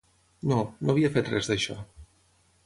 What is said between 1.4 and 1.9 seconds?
d'això.